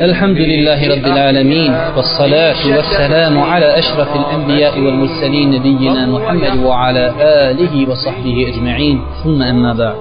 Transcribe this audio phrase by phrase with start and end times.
[0.00, 8.47] الحمد لله رب العالمين والصلاة والسلام على أشرف الأنبياء والمرسلين نبينا محمد وعلى آله وصحبه
[8.47, 9.95] أجمعين ثم أما بعد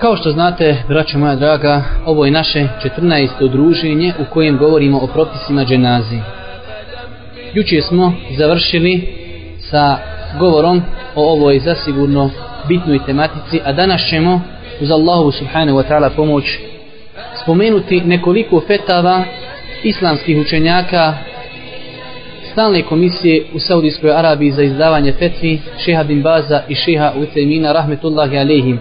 [0.00, 2.68] Kao što znate, braćo moja draga, ovo je naše
[2.98, 3.48] 14.
[3.48, 6.18] druženje u kojem govorimo o propisima dženazi.
[7.54, 9.08] Juče smo završili
[9.70, 9.98] sa
[10.38, 10.82] govorom
[11.14, 12.30] o ovoj zasigurno
[12.68, 14.40] bitnoj tematici, a danas ćemo
[14.80, 16.44] uz Allahu subhanahu wa ta'ala pomoć
[17.44, 19.24] spomenuti nekoliko fetava
[19.82, 21.14] islamskih učenjaka
[22.52, 28.38] stalne komisije u Saudijskoj Arabiji za izdavanje fetvi šeha bin Baza i šeha Utemina rahmetullahi
[28.38, 28.78] alehim.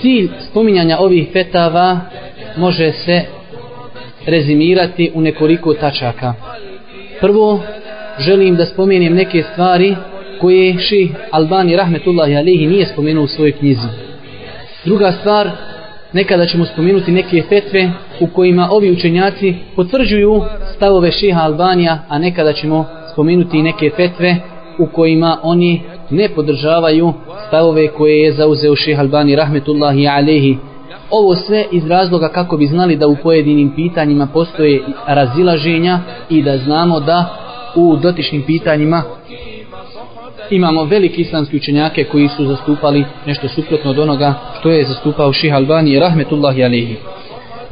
[0.00, 2.00] Cilj spominjanja ovih fetava
[2.56, 3.22] može se
[4.26, 6.34] rezimirati u nekoliko tačaka.
[7.20, 7.60] Prvo,
[8.18, 9.96] želim da spomenem neke stvari
[10.40, 13.88] koje ših Albani rahmetullahi alehi nije spomenuo u svojoj knjizi.
[14.84, 15.50] Druga stvar,
[16.12, 20.42] nekada ćemo spomenuti neke fetve u kojima ovi učenjaci potvrđuju
[20.76, 24.36] stavove šeha Albanija, a nekada ćemo spomenuti neke fetve
[24.78, 27.12] u kojima oni ne podržavaju
[27.48, 30.56] stavove koje je zauzeo šeha Albani rahmetullahi alehi.
[31.10, 36.00] Ovo sve iz razloga kako bi znali da u pojedinim pitanjima postoje razilaženja
[36.30, 37.36] i da znamo da
[37.76, 39.02] u dotičnim pitanjima
[40.50, 45.54] imamo veliki islamski učenjake koji su zastupali nešto suprotno od onoga što je zastupao Ših
[45.54, 46.96] Albani rahmetullahi alihi.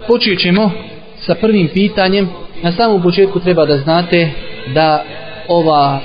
[0.06, 0.70] Počet ćemo
[1.16, 2.28] sa prvim pitanjem.
[2.62, 4.31] Na samom početku treba da znate
[4.75, 5.05] da
[5.48, 6.00] ova,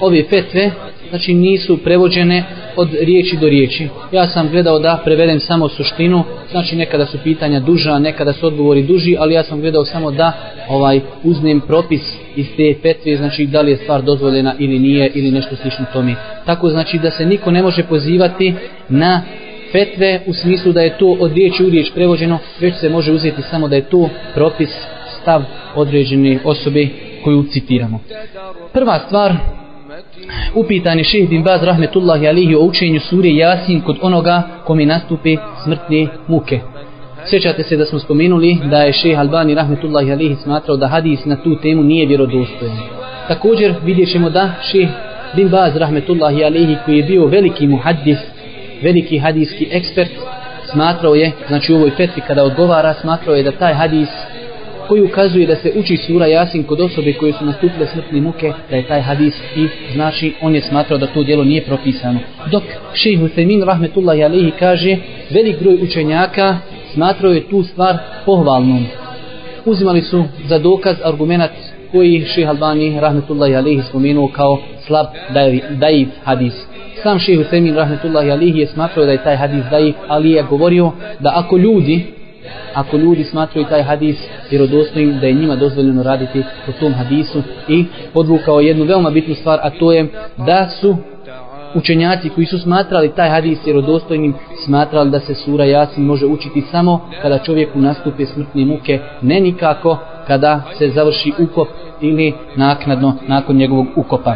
[0.00, 0.70] ove petve
[1.10, 2.44] znači nisu prevođene
[2.76, 3.88] od riječi do riječi.
[4.12, 8.82] Ja sam gledao da prevedem samo suštinu, znači nekada su pitanja duža, nekada su odgovori
[8.82, 10.32] duži, ali ja sam gledao samo da
[10.68, 12.02] ovaj uznem propis
[12.36, 16.14] iz te petve, znači da li je stvar dozvoljena ili nije ili nešto slično tome.
[16.46, 18.54] Tako znači da se niko ne može pozivati
[18.88, 19.22] na
[19.72, 23.42] fetve u smislu da je to od riječi u riječ prevođeno, već se može uzeti
[23.42, 24.70] samo da je to propis,
[25.22, 25.42] stav
[25.74, 26.88] određene osobe
[27.24, 28.00] koju citiramo.
[28.72, 29.32] Prva stvar
[30.54, 35.36] upitan je šeheh bin Baz rahmetullahi alihi o učenju sure Jasin kod onoga kome nastupe
[35.64, 36.60] smrtne muke.
[37.30, 41.36] Sjećate se da smo spomenuli da je šeheh Albani rahmetullahi alihi smatrao da hadis na
[41.36, 42.76] tu temu nije vjerodostojan.
[43.28, 44.90] Također vidjet ćemo da šeheh
[45.36, 48.18] bin Baz rahmetullahi alihi koji je bio veliki muhaddis,
[48.82, 50.10] veliki hadijski ekspert,
[50.72, 54.08] smatrao je, znači u ovoj fetvi kada odgovara, smatrao je da taj hadis
[54.92, 58.76] koji ukazuje da se uči sura Jasin kod osobe koje su nastupile smrtne muke, da
[58.76, 62.18] je taj hadis i znači on je smatrao da to djelo nije propisano.
[62.50, 62.62] Dok
[62.94, 64.96] šejh Husaymin rahmetullahi alejhi kaže,
[65.30, 66.58] velik broj učenjaka
[66.94, 68.86] smatrao je tu stvar pohvalnom.
[69.64, 71.50] Uzimali su za dokaz argumentat
[71.92, 75.06] koji šejh Albani rahmetullahi alejhi spomenuo kao slab
[75.70, 76.54] daif hadis.
[77.02, 80.92] Sam šejh Husaymin rahmetullahi alejhi je smatrao da je taj hadis daif, ali je govorio
[81.20, 82.04] da ako ljudi
[82.74, 84.16] ako ljudi smatruju taj hadis
[84.50, 89.58] vjerodostojnim da je njima dozvoljeno raditi po tom hadisu i podvukao jednu veoma bitnu stvar
[89.62, 90.96] a to je da su
[91.74, 97.00] učenjaci koji su smatrali taj hadis vjerodostojnim smatrali da se sura Jasin može učiti samo
[97.22, 101.68] kada čovjeku nastupe smrtne muke ne nikako kada se završi ukop
[102.00, 104.34] ili naknadno nakon njegovog ukopa.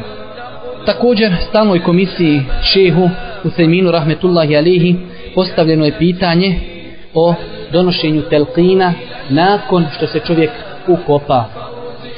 [0.87, 3.09] Također stalnoj komisiji šehu
[3.44, 4.97] Usajminu rahmetullahi alihi
[5.34, 6.75] postavljeno je pitanje
[7.16, 7.34] o
[7.72, 8.93] donošenju telqina
[9.28, 10.50] nakon što se čovjek
[10.88, 11.44] ukopa.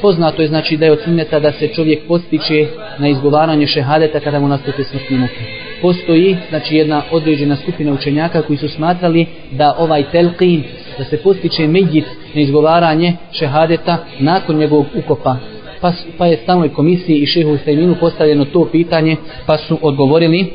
[0.03, 2.67] Poznato je znači da je od sunneta da se čovjek postiče
[2.99, 5.41] na izgovaranje šehadeta kada mu nastupi smrtni muke.
[5.83, 10.63] Postoji znači jedna određena skupina učenjaka koji su smatrali da ovaj telqin,
[10.99, 12.05] da se postiče medjit
[12.35, 15.37] na izgovaranje šehadeta nakon njegovog ukopa.
[15.81, 19.17] Pa, pa je stanoj komisiji i šehu Ustajminu postavljeno to pitanje
[19.47, 20.53] pa su odgovorili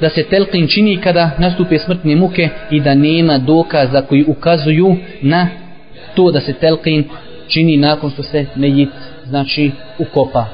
[0.00, 5.48] da se telqin čini kada nastupe smrtne muke i da nema dokaza koji ukazuju na
[6.14, 7.04] to da se telqin
[7.48, 8.88] čini nakon što se mejit
[9.26, 10.46] znači ukopa.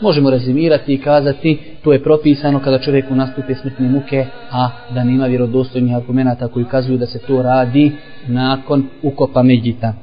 [0.00, 5.26] Možemo rezimirati i kazati to je propisano kada čovjeku nastupe smrtne muke, a da nema
[5.26, 7.92] vjerodostojnih argumenta koji ukazuju da se to radi
[8.26, 9.94] nakon ukopa medjita.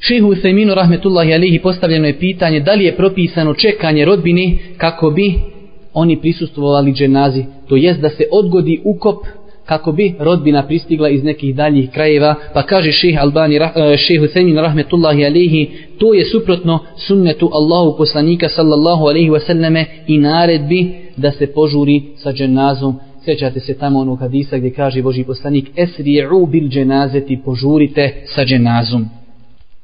[0.00, 5.53] Šehu Usajminu rahmetullahi alihi postavljeno je pitanje da li je propisano čekanje rodbine kako bi
[5.94, 9.16] oni prisustvovali dženazi, to jest da se odgodi ukop
[9.66, 15.24] kako bi rodbina pristigla iz nekih daljih krajeva, pa kaže šeha Albani, eh, Husemin rahmetullahi
[15.24, 22.02] alihi, to je suprotno sunnetu Allahu poslanika sallallahu alihi wasallame i naredbi da se požuri
[22.16, 22.98] sa dženazom.
[23.24, 29.08] Sjećate se tamo onog hadisa gdje kaže Boži poslanik, esri'u bil dženazeti, požurite sa dženazom.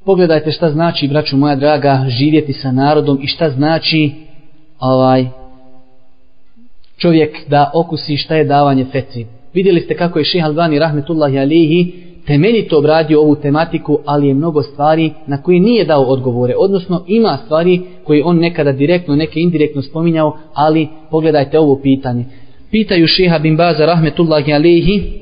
[0.04, 4.10] Pogledajte šta znači, braću moja draga, živjeti sa narodom i šta znači
[4.80, 5.39] ovaj
[7.00, 9.26] čovjek da okusi šta je davanje fetvi.
[9.54, 11.92] Vidjeli ste kako je šeha Albani rahmetullahi alihi
[12.26, 16.54] temeljito obradio ovu tematiku, ali je mnogo stvari na koje nije dao odgovore.
[16.58, 22.24] Odnosno ima stvari koje on nekada direktno, neke indirektno spominjao, ali pogledajte ovo pitanje.
[22.70, 25.12] Pitaju šeha bin Baza rahmetullahi alihi,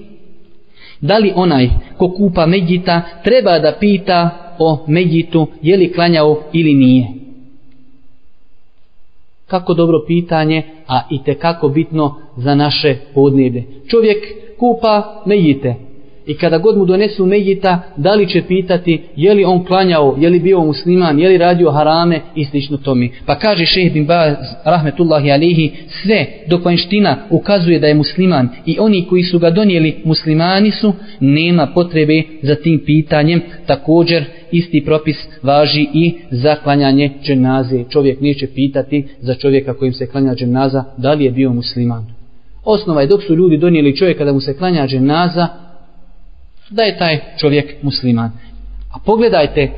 [1.01, 6.75] da li onaj ko kupa medjita treba da pita o medjitu je li klanjao ili
[6.75, 7.07] nije.
[9.49, 13.65] Kako dobro pitanje, a i te kako bitno za naše podneblje.
[13.91, 14.19] Čovjek
[14.59, 15.75] kupa mejite,
[16.29, 20.31] I kada god mu donesu Mejita, da li će pitati je li on klanjao, je
[20.31, 23.09] li bio musliman, je li radio harame i slično tome.
[23.27, 24.35] Pa kaže šeheh bin Baz,
[24.65, 25.71] rahmetullahi alihi,
[26.03, 30.93] sve dok vanština ukazuje da je musliman i oni koji su ga donijeli muslimani su,
[31.21, 33.41] nema potrebe za tim pitanjem.
[33.67, 37.85] Također, isti propis važi i za klanjanje dženaze.
[37.91, 42.07] Čovjek neće pitati za čovjeka kojim se klanja dženaza da li je bio musliman.
[42.65, 45.49] Osnova je dok su ljudi donijeli čovjeka da mu se klanja dženaza,
[46.71, 48.31] da je taj čovjek musliman.
[48.93, 49.71] A pogledajte,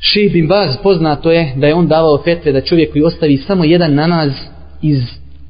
[0.00, 3.64] Ših bin Baz poznato je da je on davao fetve da čovjek koji ostavi samo
[3.64, 4.32] jedan namaz
[4.82, 5.02] iz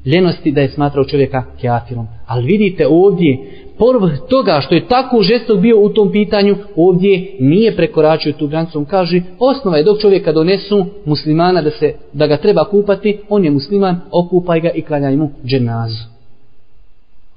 [0.05, 2.07] ljenosti da je smatrao čovjeka kjafirom.
[2.27, 3.37] Ali vidite ovdje,
[3.77, 8.79] porv toga što je tako žestok bio u tom pitanju, ovdje nije prekoračio tu granicu.
[8.79, 13.45] On kaže, osnova je dok čovjeka donesu muslimana da, se, da ga treba kupati, on
[13.45, 16.18] je musliman, okupaj ga i klanjaj mu dženazu.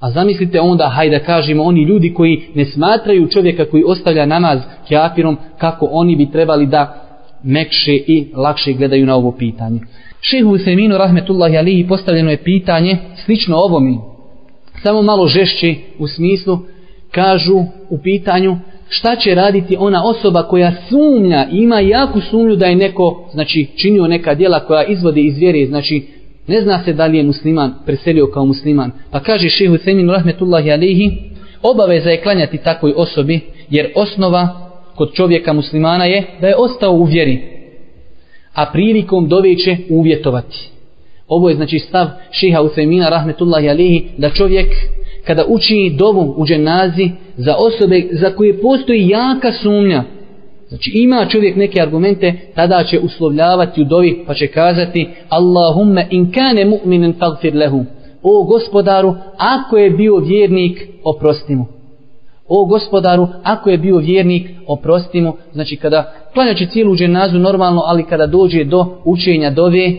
[0.03, 4.59] A zamislite onda, hajde da kažemo, oni ljudi koji ne smatraju čovjeka koji ostavlja namaz
[4.87, 7.03] kjafirom, kako oni bi trebali da
[7.43, 9.79] mekše i lakše gledaju na ovo pitanje.
[10.21, 13.97] Šehu Useminu, rahmetullahi alihi, postavljeno je pitanje, slično ovo mi,
[14.81, 16.59] samo malo žešće u smislu,
[17.11, 17.57] kažu
[17.89, 18.57] u pitanju,
[18.89, 24.07] šta će raditi ona osoba koja sumnja, ima jaku sumnju da je neko, znači, činio
[24.07, 26.07] neka djela koja izvode iz vjere, znači,
[26.47, 28.91] Ne zna se da li je musliman preselio kao musliman.
[29.11, 31.11] Pa kaže šehu Semin rahmetullahi alihi,
[31.61, 37.03] obaveza je klanjati takvoj osobi, jer osnova kod čovjeka muslimana je da je ostao u
[37.03, 37.41] vjeri.
[38.53, 40.69] A prilikom dove će uvjetovati.
[41.27, 44.67] Ovo je znači stav šeha Usemina rahmetullahi alihi, da čovjek
[45.25, 50.03] kada uči dovu u dženazi za osobe za koje postoji jaka sumnja,
[50.73, 56.31] Znači ima čovjek neke argumente, tada će uslovljavati u dovi, pa će kazati Allahumme in
[56.31, 57.85] kane mu'minen tagfir lehu.
[58.23, 61.65] O gospodaru, ako je bio vjernik, oprosti mu.
[62.47, 65.33] O gospodaru, ako je bio vjernik, oprosti mu.
[65.53, 69.93] Znači kada klanja će cijelu dženazu normalno, ali kada dođe do učenja dove,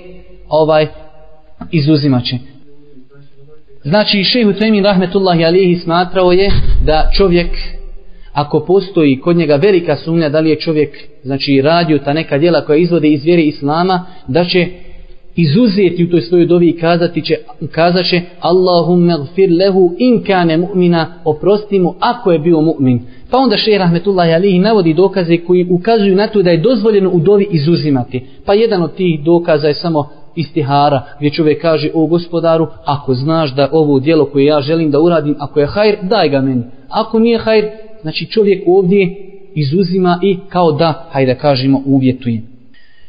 [0.49, 0.87] ovaj,
[1.71, 2.37] izuzimaće.
[3.85, 6.51] Znači, šehu Tvemin Rahmetullahi Alihi smatrao je
[6.85, 7.49] da čovjek
[8.35, 12.61] ako postoji kod njega velika sumnja da li je čovjek znači radio ta neka djela
[12.61, 14.67] koja izvode iz vjere islama da će
[15.37, 17.37] izuzeti u toj svojoj dovi i kazati će,
[17.73, 23.01] kazaće Allahumma gfir lehu in kane mu'mina oprosti mu ako je bio mu'min
[23.31, 27.21] pa onda šehr rahmetullahi alihi navodi dokaze koji ukazuju na to da je dozvoljeno u
[27.21, 28.27] dovi izuzimati.
[28.47, 33.55] Pa jedan od tih dokaza je samo istihara gdje čovjek kaže o gospodaru ako znaš
[33.55, 36.63] da ovo djelo koje ja želim da uradim ako je hajr daj ga meni.
[36.89, 37.65] Ako nije hajr
[38.05, 39.17] znači čovjek ovdje
[39.55, 42.43] izuzima i kao da, hajde da kažemo, uvjetuje.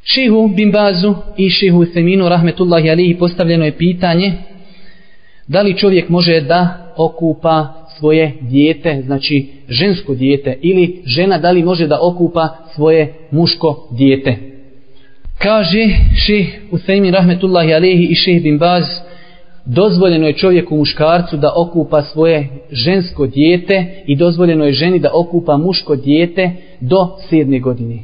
[0.03, 4.33] Šehu Bimbazu i Šihu Seminu, rahmetullahi alihi, postavljeno je pitanje
[5.47, 11.63] da li čovjek može da okupa svoje dijete, znači žensko dijete, ili žena da li
[11.63, 14.35] može da okupa svoje muško dijete.
[15.37, 15.87] Kaže
[16.25, 18.85] ših Usaimin rahmetullahi alihi i šeh Bimbaz,
[19.65, 25.57] dozvoljeno je čovjeku muškarcu da okupa svoje žensko dijete i dozvoljeno je ženi da okupa
[25.57, 27.99] muško dijete do sedme godine.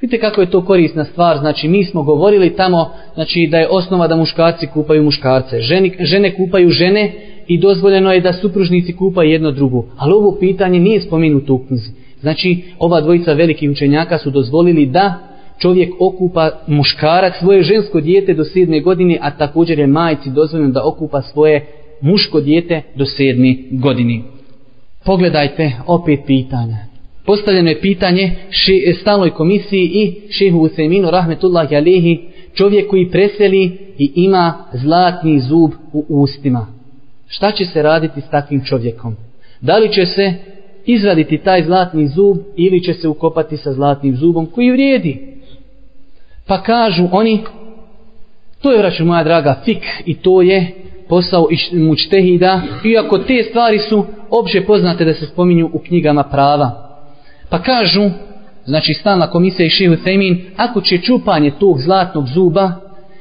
[0.00, 4.06] Vidite kako je to korisna stvar, znači mi smo govorili tamo znači da je osnova
[4.06, 7.12] da muškarci kupaju muškarce, ženi, žene kupaju žene
[7.46, 11.90] i dozvoljeno je da supružnici kupaju jedno drugo, ali ovo pitanje nije spomenuto u knjizi.
[12.20, 18.44] Znači ova dvojica velikih učenjaka su dozvolili da čovjek okupa muškarac svoje žensko dijete do
[18.44, 21.66] sedme godine, a također je majci dozvoljeno da okupa svoje
[22.00, 24.20] muško dijete do sedme godine.
[25.04, 26.76] Pogledajte opet pitanja.
[27.26, 32.20] Postavljeno je pitanje še, stalnoj komisiji i šehu Useminu Rahmetullah Jalehi,
[32.54, 36.66] čovjek koji preseli i ima zlatni zub u ustima.
[37.26, 39.16] Šta će se raditi s takvim čovjekom?
[39.60, 40.34] Da li će se
[40.86, 45.31] izraditi taj zlatni zub ili će se ukopati sa zlatnim zubom koji vrijedi?
[46.46, 47.40] Pa kažu oni,
[48.62, 50.66] to je, vraću moja draga, fik i to je
[51.08, 56.98] posao i mučtehida, iako te stvari su opće poznate da se spominju u knjigama prava.
[57.48, 58.10] Pa kažu,
[58.64, 62.72] znači stalna komisija i šehu Semin, ako će čupanje tog zlatnog zuba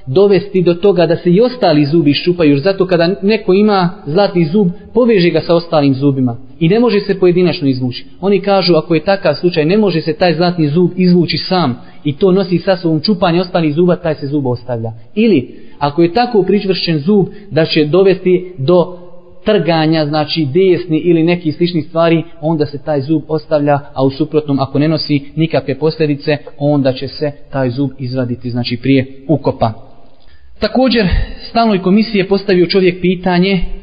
[0.05, 2.49] dovesti do toga da se i ostali zubi ščupaju.
[2.51, 6.37] Jer zato kada neko ima zlatni zub, poveže ga sa ostalim zubima.
[6.61, 8.05] I ne može se pojedinačno izvući.
[8.21, 11.81] Oni kažu, ako je takav slučaj, ne može se taj zlatni zub izvući sam.
[12.03, 14.91] I to nosi sa sobom čupanje ostalih zuba, taj se zub ostavlja.
[15.15, 18.97] Ili, ako je tako pričvršen zub, da će dovesti do
[19.45, 24.59] trganja, znači desni ili neki slični stvari, onda se taj zub ostavlja, a u suprotnom
[24.59, 29.73] ako ne nosi nikakve posljedice, onda će se taj zub izvaditi, znači prije ukopa.
[30.59, 31.07] Također,
[31.49, 33.80] stalnoj komisiji je postavio čovjek pitanje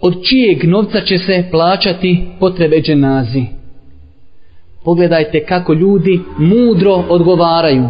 [0.00, 3.44] od čijeg novca će se plaćati potrebe dženazi.
[4.84, 7.88] Pogledajte kako ljudi mudro odgovaraju.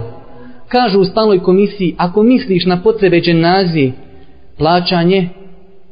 [0.69, 3.93] Kažu u stalnoj komisiji, ako misliš na potrebe dženazi,
[4.59, 5.29] plaćanje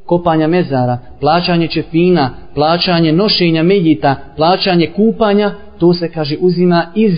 [0.06, 7.12] kopanja mezara, plaćanje čefina, plaćanje nošenja medjita, plaćanje kupanja, to se kaže uzima iz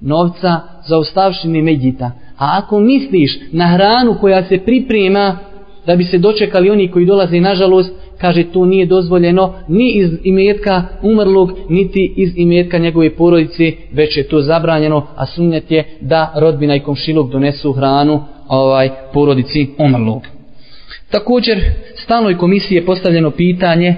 [0.00, 2.04] novca za ostavštine medjita.
[2.38, 5.38] A ako misliš na hranu koja se priprema
[5.86, 10.82] da bi se dočekali oni koji dolaze nažalost, kaže to nije dozvoljeno ni iz imetka
[11.02, 16.76] umrlog, niti iz imetka njegove porodice, već je to zabranjeno, a sunnet je da rodbina
[16.76, 20.22] i komšilog donesu hranu ovaj porodici umrlog.
[21.10, 21.60] Također,
[21.94, 23.94] stalnoj komisiji je postavljeno pitanje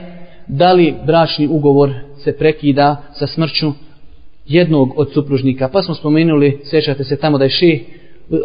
[0.46, 3.72] da li bračni ugovor se prekida sa smrću
[4.46, 5.68] jednog od supružnika.
[5.68, 7.84] Pa smo spomenuli, sjećate se tamo da je ših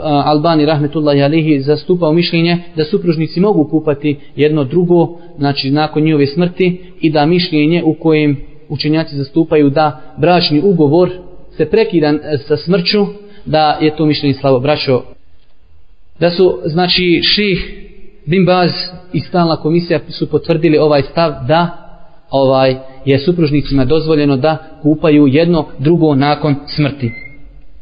[0.03, 6.81] Albani rahmetullahi alihi zastupao mišljenje da supružnici mogu kupati jedno drugo, znači nakon njihove smrti
[7.01, 8.37] i da mišljenje u kojem
[8.69, 11.09] učenjaci zastupaju da bračni ugovor
[11.57, 13.05] se prekida e, sa smrću,
[13.45, 15.01] da je to mišljenje slabo braćo.
[16.19, 17.81] Da su, znači, ših
[18.25, 18.71] Bin Baz
[19.13, 21.69] i stalna komisija su potvrdili ovaj stav da
[22.31, 27.11] ovaj je supružnicima dozvoljeno da kupaju jedno drugo nakon smrti.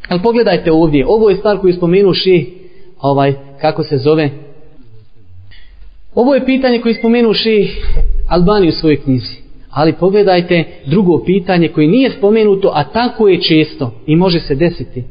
[0.10, 2.46] Ali pogledajte ovdje, ovo je stvar koju spomenuši,
[3.02, 4.30] ovaj, kako se zove.
[6.16, 7.68] Ovo je pitanje koje spomenuši
[8.28, 9.36] Albani u svojoj knjizi.
[9.70, 15.04] Ali pogledajte drugo pitanje koje nije spomenuto, a tako je često i može se desiti.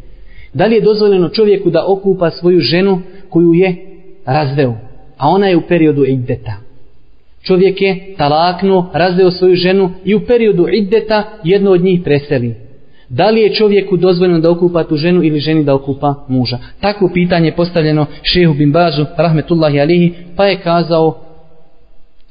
[0.54, 3.00] Da li je dozvoljeno čovjeku da okupa svoju ženu
[3.30, 3.76] koju je
[4.24, 4.88] razveo?
[5.18, 6.52] a ona je u periodu iddeta.
[7.42, 12.54] Čovjek je talaknuo, razveo svoju ženu i u periodu iddeta jedno od njih preseli.
[13.08, 16.58] Da li je čovjeku dozvoljeno da okupa tu ženu ili ženi da okupa muža?
[16.80, 21.18] Takvo pitanje je postavljeno šehu bin Bazu, rahmetullahi alihi, pa je kazao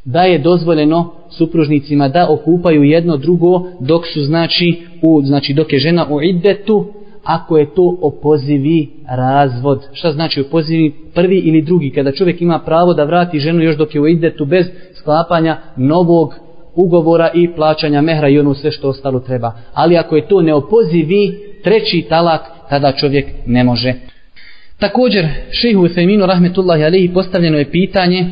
[0.05, 5.79] da je dozvoljeno supružnicima da okupaju jedno drugo dok su znači, u, znači dok je
[5.79, 6.85] žena u iddetu
[7.23, 9.87] ako je to opozivi razvod.
[9.93, 11.91] Šta znači opozivi prvi ili drugi?
[11.91, 14.65] Kada čovjek ima pravo da vrati ženu još dok je u iddetu bez
[14.99, 16.33] sklapanja novog
[16.77, 19.51] ugovora i plaćanja mehra i ono sve što ostalo treba.
[19.73, 23.93] Ali ako je to neopozivi treći talak, tada čovjek ne može.
[24.79, 28.25] Također, šehu Feminu rahmetullahi alihi postavljeno je pitanje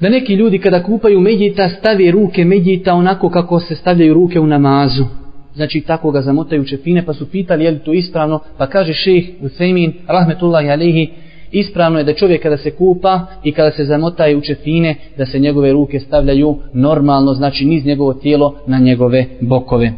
[0.00, 4.46] da neki ljudi kada kupaju medjita stave ruke medjita onako kako se stavljaju ruke u
[4.46, 5.04] namazu
[5.54, 9.24] znači tako ga zamotaju čepine pa su pitali je li to ispravno, pa kaže šejh
[9.42, 11.10] Usaymin, rahmetullahi alihi,
[11.54, 15.72] ispravno je da čovjek kada se kupa i kada se zamotaju četine, da se njegove
[15.72, 19.92] ruke stavljaju normalno, znači niz njegovo tijelo na njegove bokove.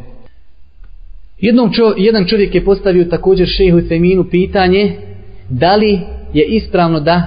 [1.38, 4.92] Jednom čo, jedan čovjek je postavio također šejhu Feminu pitanje
[5.48, 6.00] da li
[6.32, 7.22] je ispravno da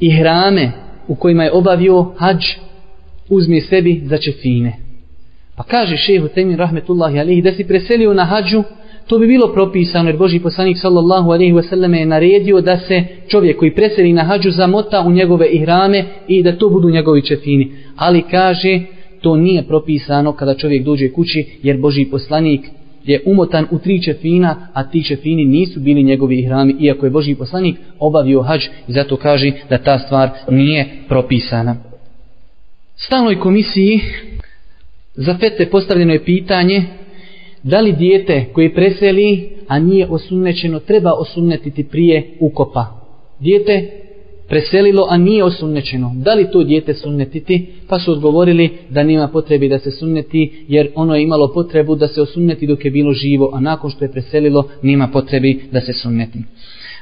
[0.00, 0.72] i hrame
[1.08, 2.44] u kojima je obavio hađ
[3.28, 4.76] uzme sebi za četine.
[5.56, 8.62] Pa kaže šehu Temin rahmetullahi alihi da si preselio na hađu,
[9.06, 13.58] to bi bilo propisano jer Boži poslanik sallallahu alaihi wasallam je naredio da se čovjek
[13.58, 17.72] koji preseli na hađu zamota u njegove ihrame i da to budu njegovi čefini.
[17.96, 18.80] Ali kaže
[19.20, 22.60] to nije propisano kada čovjek dođe kući jer Boži poslanik
[23.04, 27.34] je umotan u tri čefina, a ti čefini nisu bili njegovi ihrami, iako je Boži
[27.34, 31.76] poslanik obavio hađ i zato kaže da ta stvar nije propisana.
[32.96, 34.00] Stalnoj komisiji
[35.16, 36.84] Za fete postavljeno je pitanje
[37.64, 42.86] da li dijete koje preseli, a nije osunnećeno, treba osunnetiti prije ukopa.
[43.40, 43.90] Dijete
[44.48, 46.12] preselilo, a nije osunnečeno.
[46.14, 47.66] Da li to dijete sunnetiti?
[47.88, 52.08] Pa su odgovorili da nema potrebi da se sunneti, jer ono je imalo potrebu da
[52.08, 55.92] se osunneti dok je bilo živo, a nakon što je preselilo, nema potrebi da se
[55.92, 56.38] sunneti.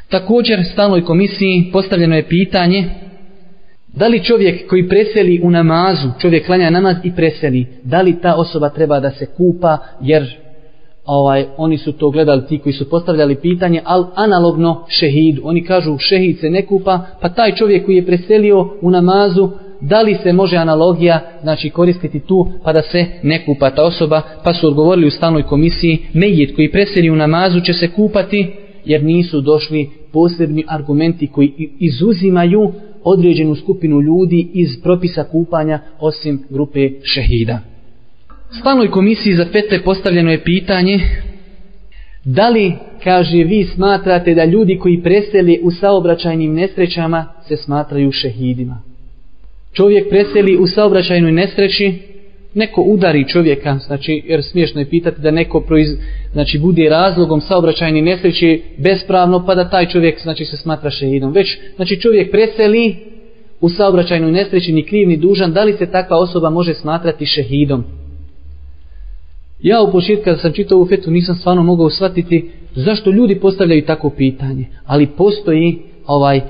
[0.09, 2.85] Također, stalnoj komisiji postavljeno je pitanje
[3.93, 8.35] Da li čovjek koji preseli u namazu, čovjek klanja namaz i preseli, da li ta
[8.35, 10.37] osoba treba da se kupa, jer
[11.05, 15.99] ovaj oni su to gledali ti koji su postavljali pitanje, al analogno šehid, oni kažu
[15.99, 20.33] šehid se ne kupa, pa taj čovjek koji je preselio u namazu, da li se
[20.33, 25.07] može analogija znači koristiti tu pa da se ne kupa ta osoba, pa su odgovorili
[25.07, 28.53] u stalnoj komisiji, mejit koji preseli u namazu će se kupati,
[28.85, 32.73] jer nisu došli posebni argumenti koji izuzimaju
[33.05, 37.72] određenu skupinu ljudi iz propisa kupanja osim grupe šehida.
[38.61, 41.01] Stalnoj komisiji za fetve postavljeno je pitanje
[42.25, 42.73] da li,
[43.05, 48.83] kaže, vi smatrate da ljudi koji preseli u saobraćajnim nesrećama se smatraju šehidima.
[49.73, 51.93] Čovjek preseli u saobraćajnoj nesreći,
[52.55, 55.89] neko udari čovjeka, znači, jer smiješno je pitati da neko proiz,
[56.33, 61.33] znači, bude razlogom saobraćajne nesreće bespravno, pa da taj čovjek, znači, se smatra šehidom.
[61.33, 62.97] Već, znači, čovjek preseli
[63.61, 68.02] u saobraćajnoj nesreći, ni kriv, ni dužan, da li se takva osoba može smatrati šehidom?
[69.63, 73.85] Ja u početku kada sam čitao ovu fetu nisam stvarno mogao shvatiti zašto ljudi postavljaju
[73.87, 74.65] tako pitanje.
[74.85, 76.41] Ali postoji ovaj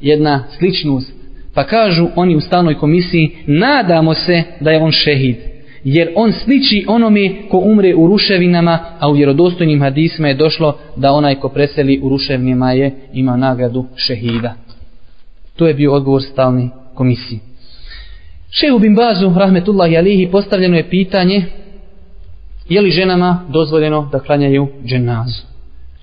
[0.00, 1.12] jedna sličnost.
[1.54, 5.36] Pa kažu oni u stalnoj komisiji, nadamo se da je on šehid.
[5.84, 11.12] Jer on sliči onome ko umre u ruševinama, a u vjerodostojnim hadisima je došlo da
[11.12, 14.54] onaj ko preseli u ruševinama je ima nagradu šehida.
[15.56, 17.40] To je bio odgovor stalni komisiji.
[18.50, 21.44] Šehu bin Bazu, rahmetullahi alihi, postavljeno je pitanje
[22.68, 25.42] je li ženama dozvoljeno da klanjaju dženazu.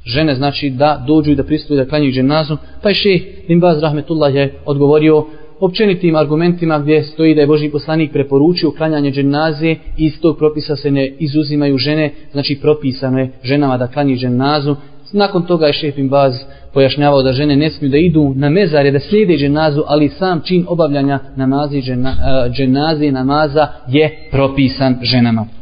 [0.06, 3.84] Žene znači da dođu i da pristuju da klanjaju dženazu, pa je šeh Limbaz Baz,
[3.84, 5.26] rahmetullah, je odgovorio
[5.60, 10.76] općenitim argumentima gdje stoji da je Boži poslanik preporučio klanjanje dženaze i iz tog propisa
[10.76, 14.76] se ne izuzimaju žene, znači propisano je ženama da klanjaju dženazu.
[15.14, 16.34] Nakon toga je šef Baz
[16.74, 20.66] pojašnjavao da žene ne smiju da idu na mezare, da slijede dženazu, ali sam čin
[20.68, 25.61] obavljanja namazi džena, e, dženaze namaza je propisan ženama.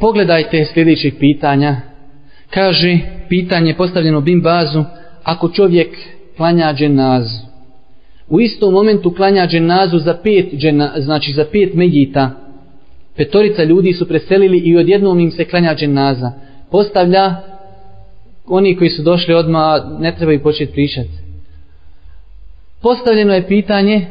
[0.00, 1.76] Pogledajte sljedećih pitanja.
[2.50, 4.84] Kaže, pitanje postavljeno Bim Bazu,
[5.22, 5.88] ako čovjek
[6.36, 7.48] klanja dženazu,
[8.28, 12.30] u istom momentu klanja dženazu za pet, džena, znači za pet medjita,
[13.16, 16.32] petorica ljudi su preselili i odjednom im se klanja dženaza.
[16.70, 17.34] Postavlja,
[18.46, 21.10] oni koji su došli odma ne trebaju početi pričati.
[22.82, 24.06] Postavljeno je pitanje,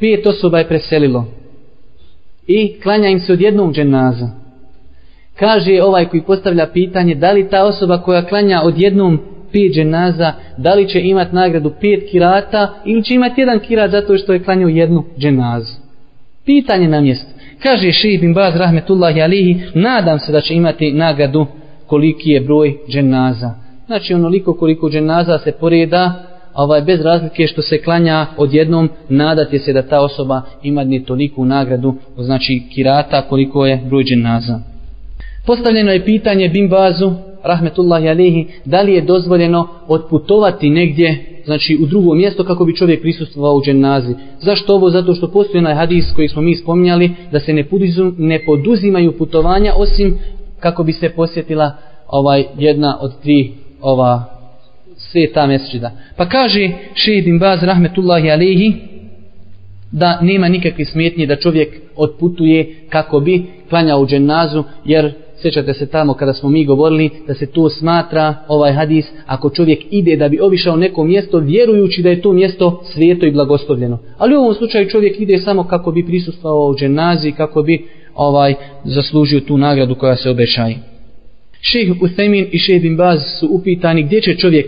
[0.00, 1.26] pet osoba je preselilo
[2.46, 4.41] i klanja im se odjednom dženaza.
[5.38, 9.18] Kaže ovaj koji postavlja pitanje, da li ta osoba koja klanja odjednom
[9.52, 14.16] pet dženaza, da li će imat nagradu pet kirata ili će imat jedan kirat zato
[14.16, 15.74] što je klanjao jednu dženazu.
[16.44, 17.32] Pitanje na mjestu.
[17.62, 21.46] Kaže Šeji bin Baz rahmetullahi alihi, nadam se da će imati nagradu
[21.86, 23.50] koliki je broj dženaza.
[23.86, 26.12] Znači onoliko koliko dženaza se poreda,
[26.54, 31.44] ovaj, bez razlike što se klanja odjednom, nadate se da ta osoba ima ni toliku
[31.44, 34.71] nagradu, znači kirata koliko je broj dženaza.
[35.46, 42.14] Postavljeno je pitanje Bimbazu, rahmetullahi alihi, da li je dozvoljeno odputovati negdje, znači u drugo
[42.14, 44.14] mjesto kako bi čovjek prisustvovao u dženazi.
[44.40, 44.90] Zašto ovo?
[44.90, 49.18] Zato što postoji onaj hadis koji smo mi spominjali, da se ne, poduzim, ne poduzimaju
[49.18, 50.18] putovanja osim
[50.60, 51.72] kako bi se posjetila
[52.08, 54.24] ovaj jedna od tri ova
[54.96, 55.90] sveta mesđida.
[56.16, 58.74] Pa kaže Šeid Bimbaz, rahmetullahi alihi,
[59.92, 65.86] da nema nikakve smetnje da čovjek odputuje kako bi klanjao u dženazu, jer sjećate se
[65.86, 70.28] tamo kada smo mi govorili da se to smatra ovaj hadis ako čovjek ide da
[70.28, 73.98] bi obišao neko mjesto vjerujući da je to mjesto svijeto i blagoslovljeno.
[74.18, 78.54] Ali u ovom slučaju čovjek ide samo kako bi prisustvovao u dženazi, kako bi ovaj
[78.84, 80.78] zaslužio tu nagradu koja se obećaje.
[81.60, 84.66] Šejh Uthaymin i Šejh bin Baz su upitani gdje će čovjek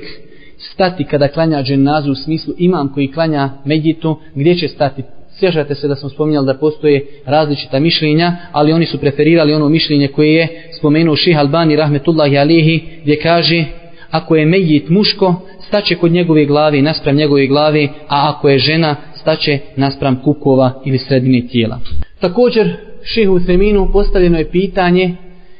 [0.59, 5.03] stati kada klanja dženazu u smislu imam koji klanja medjitu, gdje će stati
[5.39, 10.09] Sjećate se da smo spominjali da postoje različita mišljenja, ali oni su preferirali ono mišljenje
[10.09, 13.65] koje je spomenuo Ših Albani rahmetullahi alihi, gdje kaže
[14.11, 15.35] ako je mejit muško,
[15.69, 20.99] staće kod njegove glave naspram njegove glave, a ako je žena, staće naspram kukova ili
[20.99, 21.81] sredine tijela.
[22.21, 25.17] Također, Ših Seminu postavljeno je pitanje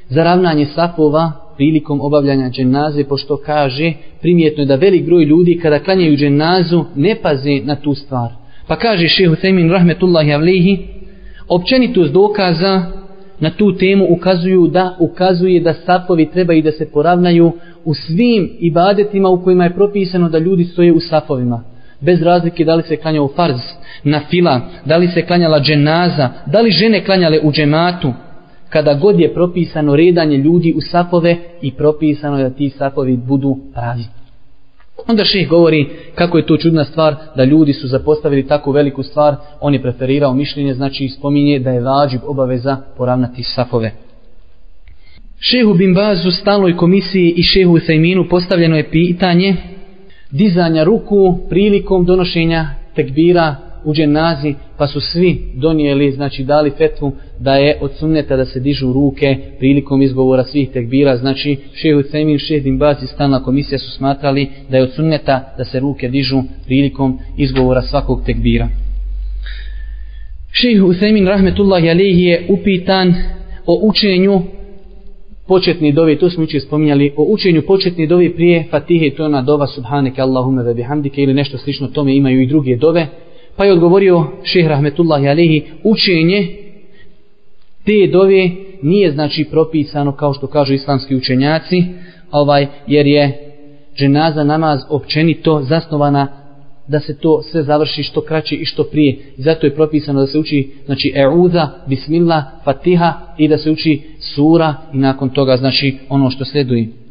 [0.09, 5.79] za ravnanje sapova prilikom obavljanja dženaze, pošto kaže primjetno je da velik broj ljudi kada
[5.79, 8.44] klanjaju dženazu ne paze na tu stvar.
[8.69, 10.79] Pa kaže šehu Thaymin rahmetullahi avlihi,
[11.49, 12.83] općenitost dokaza
[13.41, 17.53] na tu temu ukazuju da ukazuje da safovi i da se poravnaju
[17.85, 21.63] u svim ibadetima u kojima je propisano da ljudi stoje u safovima.
[22.01, 23.61] Bez razlike da li se klanjao farz,
[24.05, 28.13] na fila, da li se klanjala dženaza, da li žene klanjale u džematu,
[28.69, 34.05] kada god je propisano redanje ljudi u safove i propisano da ti safovi budu pravi.
[35.07, 39.37] Onda ših govori kako je to čudna stvar da ljudi su zapostavili takvu veliku stvar,
[39.61, 43.93] on je preferirao mišljenje, znači spominje da je vađib obaveza poravnati safove.
[45.39, 49.57] Šehu Bimbazu, stalnoj komisiji i šehu Sejminu postavljeno je pitanje
[50.31, 57.55] dizanja ruku prilikom donošenja tekbira u dženazi pa su svi donijeli, znači dali fetvu da
[57.55, 62.63] je od sunneta da se dižu ruke prilikom izgovora svih tekbira, znači šehu Cemin, šeh
[62.63, 67.19] Dimbaz i stalna komisija su smatrali da je od sunneta da se ruke dižu prilikom
[67.37, 68.69] izgovora svakog tekbira.
[70.53, 73.15] Šehu Usemin rahmetullahi alejhi je upitan
[73.67, 74.43] o učenju
[75.47, 79.43] početni dovi, to smo jučer spominjali, o učenju početni dovi prije Fatihe, to je ona
[79.43, 83.07] dova Subhaneke Allahume ve bihamdike ili nešto slično tome imaju i druge dove.
[83.57, 86.49] Pa je odgovorio šehr Rahmetullahi Alehi, učenje
[87.85, 88.51] te dove
[88.83, 91.83] nije znači propisano kao što kažu islamski učenjaci,
[92.31, 93.55] ovaj jer je
[93.97, 96.29] dženaza namaz općenito zasnovana
[96.89, 99.19] da se to sve završi što kraće i što prije.
[99.37, 104.03] I zato je propisano da se uči znači Euza, Bismillah, Fatiha i da se uči
[104.19, 107.04] sura i nakon toga znači ono što sleduje.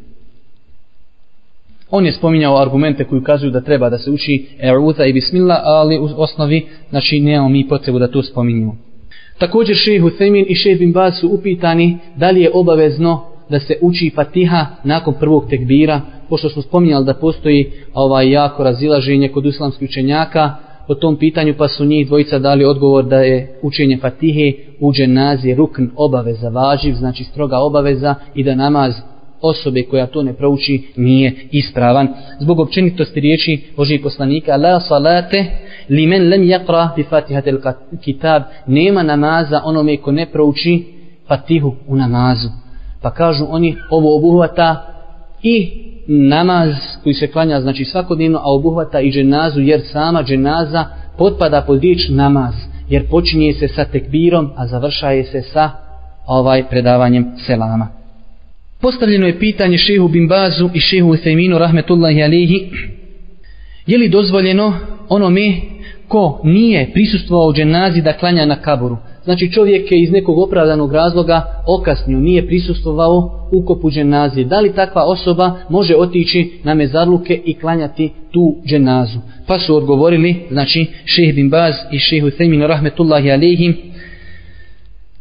[1.90, 5.98] On je spominjao argumente koji ukazuju da treba da se uči E'udha i Bismillah, ali
[5.98, 8.76] u osnovi znači nemamo mi potrebu da to spominjamo.
[9.38, 13.78] Također šejh Husemin i šejh Bin Baz su upitani da li je obavezno da se
[13.80, 19.88] uči Fatiha nakon prvog tekbira, pošto smo spominjali da postoji ovaj jako razilaženje kod islamskih
[19.88, 20.54] učenjaka
[20.86, 25.54] po tom pitanju, pa su njih dvojica dali odgovor da je učenje Fatihe u dženazi
[25.54, 28.94] rukn obaveza važiv, znači stroga obaveza i da namaz
[29.44, 32.08] osobe koja to ne prouči nije ispravan.
[32.40, 35.44] Zbog općenitosti riječi Božih poslanika, la salate
[35.88, 37.58] li men lem jakra bi fatihatel
[38.00, 40.84] kitab, nema namaza onome ko ne prouči
[41.28, 42.48] fatihu u namazu.
[43.02, 44.86] Pa kažu oni, ovo obuhvata
[45.42, 45.70] i
[46.06, 46.70] namaz
[47.02, 50.84] koji se klanja znači svakodnevno, a obuhvata i dženazu, jer sama dženaza
[51.18, 52.54] potpada pod riječ namaz,
[52.88, 55.70] jer počinje se sa tekbirom, a završaje se sa
[56.26, 58.03] ovaj predavanjem selama.
[58.84, 62.70] Postavljeno je pitanje šehu Bimbazu i šehu Uthejminu rahmetullahi alihi,
[63.86, 64.74] je li dozvoljeno
[65.08, 65.60] onome
[66.08, 71.62] ko nije prisustvovao dženazi da klanja na kaburu, Znači čovjek je iz nekog opravdanog razloga
[71.80, 74.44] okasnio, nije prisustvovao ukopu dženazi.
[74.44, 79.18] Da li takva osoba može otići na mezarluke i klanjati tu dženazu?
[79.46, 83.76] Pa su odgovorili, znači šeheh bin Baz i šeheh Uthejminu rahmetullahi alihim,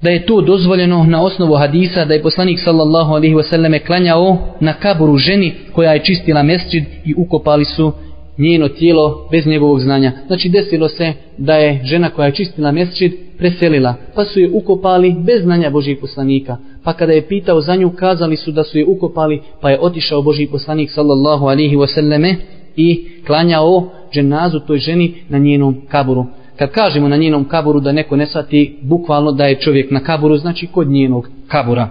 [0.04, 4.74] da je to dozvoljeno na osnovu hadisa da je poslanik sallallahu alaihi wasallam klanjao na
[4.74, 7.92] kaburu ženi koja je čistila mesčid i ukopali su
[8.38, 10.12] njeno tijelo bez njegovog znanja.
[10.28, 15.16] Znači desilo se da je žena koja je čistila mesčid preselila, pa su je ukopali
[15.20, 16.58] bez znanja Božih poslanika.
[16.84, 20.22] Pa kada je pitao za nju, kazali su da su je ukopali, pa je otišao
[20.22, 22.36] Božih poslanik sallallahu alaihi wasallame
[22.76, 26.26] i klanjao dženazu toj ženi na njenom kaburu.
[26.58, 30.38] Kad kažemo na njenom kaburu da neko ne sati bukvalno da je čovjek na kaburu,
[30.38, 31.88] znači kod njenog kabura.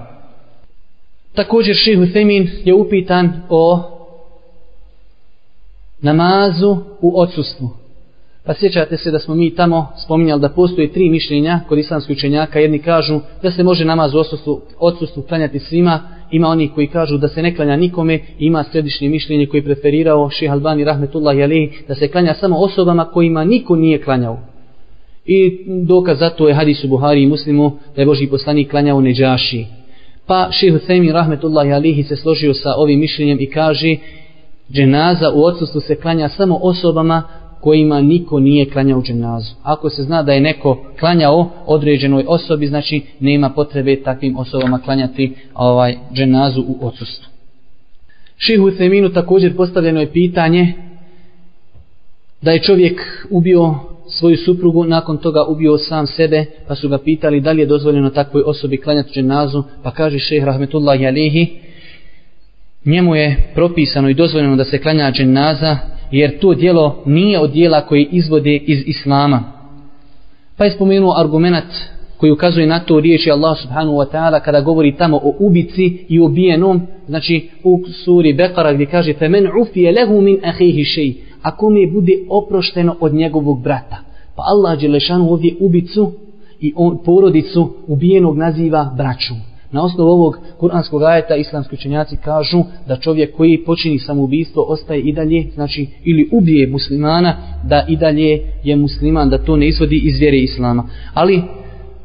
[1.34, 3.82] Također šehu Femin je upitan o
[6.00, 7.70] namazu u odsustvu.
[8.44, 12.58] Pa sjećate se da smo mi tamo spominjali da postoje tri mišljenja kod islamskih učenjaka.
[12.58, 16.00] Jedni kažu da se može namaz u odsustvu, odsustvu klanjati svima.
[16.30, 18.20] Ima oni koji kažu da se ne klanja nikome.
[18.38, 23.44] Ima središnje mišljenje koji preferirao Ših Albani Rahmetullah Alihi da se klanja samo osobama kojima
[23.44, 24.51] niko nije klanjao.
[25.26, 29.00] I dokaz za to je hadis u Buhari i Muslimu da je Boži poslanik klanjao
[29.00, 29.66] neđaši.
[30.26, 33.96] Pa šehu Husaymi Rahmetullahi Alihi se složio sa ovim mišljenjem i kaže
[34.72, 37.22] dženaza u odsustvu se klanja samo osobama
[37.60, 39.54] kojima niko nije klanjao dženazu.
[39.62, 45.34] Ako se zna da je neko klanjao određenoj osobi, znači nema potrebe takvim osobama klanjati
[45.54, 47.28] ovaj dženazu u odsustvu.
[48.36, 50.72] Šihu Seminu također postavljeno je pitanje
[52.42, 53.74] da je čovjek ubio
[54.21, 58.09] svoju suprugu, nakon toga ubio sam sebe, pa su ga pitali da li je dozvoljeno
[58.09, 61.47] takvoj osobi klanjati dženazu, pa kaže šehr Rahmetullahi Alehi,
[62.85, 65.77] njemu je propisano i dozvoljeno da se klanja dženaza,
[66.11, 69.43] jer to dijelo nije od dijela koji izvode iz Islama.
[70.57, 71.65] Pa je spomenuo argument
[72.17, 76.19] koji ukazuje na to riječi Allah subhanahu wa ta'ala kada govori tamo o ubici i
[76.19, 81.91] ubijenom, znači u suri Bekara gdje kaže فَمَنْ عُفِيَ لَهُ مِنْ أَخِيهِ شَيْءٍ Ako mi
[81.91, 83.97] bude oprošteno od njegovog brata.
[84.36, 86.12] Pa Allah Đelešanu ovdje ubicu
[86.60, 89.36] i on, porodicu ubijenog naziva braćom.
[89.72, 95.12] Na osnovu ovog kuranskog ajeta islamski učenjaci kažu da čovjek koji počini samoubistvo ostaje i
[95.12, 100.18] dalje, znači ili ubije muslimana, da i dalje je musliman, da to ne izvodi iz
[100.18, 100.88] vjere islama.
[101.14, 101.42] Ali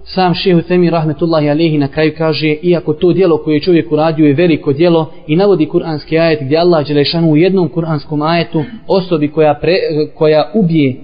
[0.03, 4.33] sam šehu Temi rahmetullahi alehi na kraju kaže iako to djelo koje čovjek uradio je
[4.33, 9.53] veliko djelo i navodi kuranski ajet gdje Allah Đelešanu u jednom kuranskom ajetu osobi koja,
[9.53, 9.75] pre,
[10.15, 10.95] koja ubije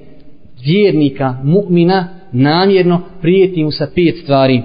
[0.64, 4.62] vjernika, mu'mina, namjerno prijeti mu sa pet stvari.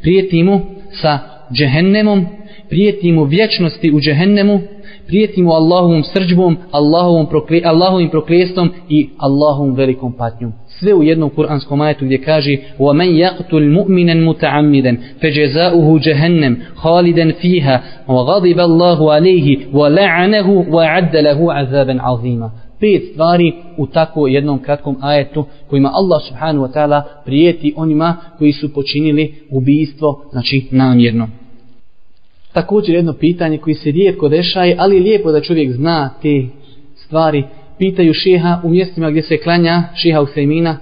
[0.00, 1.18] Prijeti mu sa
[1.52, 2.26] džehennemom
[2.72, 4.60] prijeti mu vječnosti u džehennemu,
[5.06, 10.52] prijeti mu Allahovom srđbom, Allahovom prokle, Allahovim proklestom i Allahovom velikom patnjom.
[10.66, 17.82] Sve u jednom kuranskom ajetu gdje kaže وَمَنْ يَقْتُلْ مُؤْمِنًا مُتَعَمِّدًا فَجَزَاؤُهُ جَهَنَّمْ خَالِدًا فِيهَا
[18.08, 25.45] وَغَضِبَ اللَّهُ عَلَيْهِ وَلَعَنَهُ وَعَدَّ لَهُ عَذَابًا عَظِيمًا pet stvari u tako jednom kratkom ajetu
[25.67, 31.29] kojima Allah subhanahu wa ta'ala prijeti onima koji su počinili ubijstvo, znači namjerno.
[32.53, 36.45] Također jedno pitanje koji se rijetko dešaje, ali je lijepo da čovjek zna te
[36.95, 37.43] stvari.
[37.77, 40.77] Pitaju šeha u mjestima gdje se klanja, šeha Usajmina,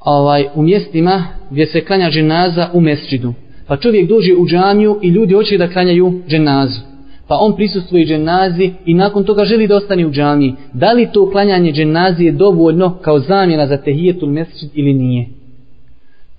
[0.00, 3.34] ovaj, u mjestima gdje se klanja dženaza u mesčidu.
[3.66, 6.91] Pa čovjek dođe u džamiju i ljudi hoće da klanjaju dženazu
[7.28, 10.54] pa on prisustuje dženazi i nakon toga želi da ostane u džamiji.
[10.72, 15.26] Da li to klanjanje dženazi je dovoljno kao zamjena za tehijetul mesečit ili nije?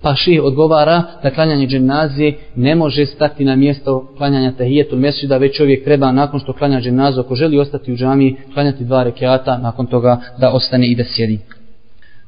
[0.02, 5.56] Pa ših odgovara da klanjanje dženazije ne može stati na mjesto klanjanja tehijetul da već
[5.56, 9.86] čovjek treba nakon što klanja dženazu, ako želi ostati u džamiji, klanjati dva rekiata, nakon
[9.86, 11.38] toga da ostane i da sjedi.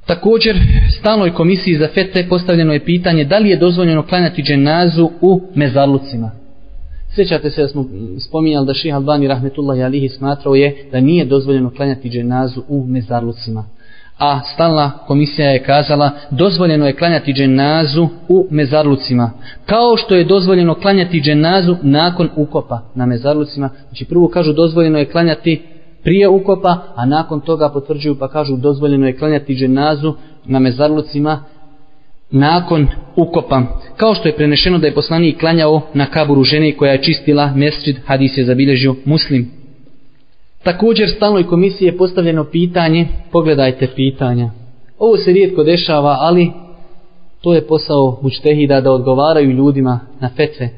[0.06, 0.56] Također,
[0.98, 6.45] stalnoj komisiji za fete postavljeno je pitanje da li je dozvoljeno klanjati dženazu u mezarlucima.
[7.16, 7.84] Sjećate se da smo
[8.28, 13.64] spominjali da Ših Albani rahmetullahi alihi smatrao je da nije dozvoljeno klanjati dženazu u mezarlucima.
[14.18, 19.30] A stalna komisija je kazala dozvoljeno je klanjati dženazu u mezarlucima.
[19.66, 23.70] Kao što je dozvoljeno klanjati dženazu nakon ukopa na mezarlucima.
[23.88, 25.62] Znači prvo kažu dozvoljeno je klanjati
[26.02, 31.44] prije ukopa, a nakon toga potvrđuju pa kažu dozvoljeno je klanjati dženazu na mezarlucima
[32.30, 32.86] nakon
[33.16, 33.62] ukopa.
[33.96, 37.96] Kao što je prenešeno da je poslanik klanjao na kaburu žene koja je čistila mesčid,
[38.06, 39.50] hadis je zabilježio muslim.
[40.62, 44.50] Također stalnoj komisiji je postavljeno pitanje, pogledajte pitanja.
[44.98, 46.52] Ovo se rijetko dešava, ali
[47.40, 50.68] to je posao mučtehida da odgovaraju ljudima na fetve.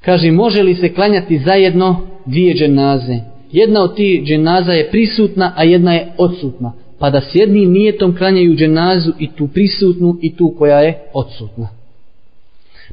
[0.00, 3.18] Kaže, može li se klanjati zajedno dvije dženaze?
[3.52, 8.16] Jedna od tih dženaza je prisutna, a jedna je odsutna pa da s jednim nijetom
[8.16, 11.68] klanjaju dženazu i tu prisutnu i tu koja je odsutna.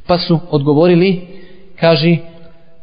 [0.06, 1.20] Pa su odgovorili,
[1.80, 2.16] kaže,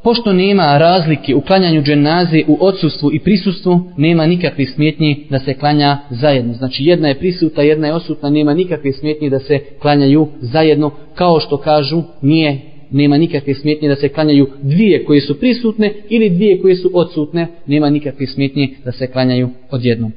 [0.03, 5.53] pošto nema razlike u klanjanju dženaze u odsustvu i prisustvu, nema nikakve smjetnje da se
[5.53, 6.53] klanja zajedno.
[6.53, 11.39] Znači jedna je prisutna, jedna je odsutna, nema nikakve smjetnje da se klanjaju zajedno, kao
[11.39, 12.61] što kažu, nije
[12.91, 17.47] nema nikakve smjetnje da se klanjaju dvije koje su prisutne ili dvije koje su odsutne,
[17.65, 20.11] nema nikakve smjetnje da se klanjaju odjednom.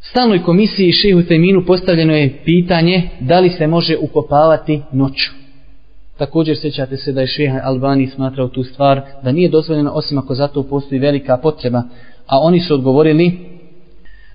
[0.00, 5.30] Stalnoj komisiji Šehu Teminu postavljeno je pitanje da li se može ukopavati noću.
[6.18, 10.34] Također sećate se da je Šeha Albani smatrao tu stvar da nije dozvoljeno osim ako
[10.34, 11.82] zato postoji velika potreba.
[12.26, 13.32] A oni su odgovorili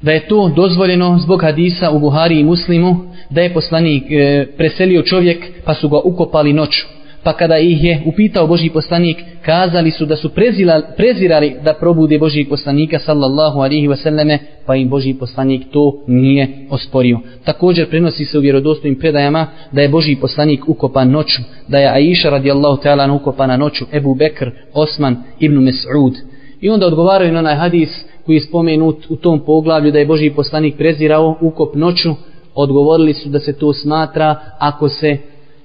[0.02, 2.96] da je to dozvoljeno zbog hadisa u Buhari i Muslimu
[3.30, 6.86] da je poslanik e, preselio čovjek pa su ga ukopali noću
[7.24, 12.18] pa kada ih je upitao Boži poslanik, kazali su da su prezirali, prezirali da probude
[12.18, 17.20] Boži poslanika sallallahu alihi wasallame, pa im Boži poslanik to nije osporio.
[17.46, 22.30] Također prenosi se u vjerodostojnim predajama da je Boži poslanik ukopan noću, da je Aisha
[22.30, 26.14] radijallahu ta'ala ukopana noću, Ebu Bekr, Osman, Ibn Mes'ud.
[26.62, 30.30] I onda odgovaraju na onaj hadis koji je spomenut u tom poglavlju da je Boži
[30.30, 32.16] poslanik prezirao ukop noću,
[32.56, 35.18] odgovorili su da se to smatra ako se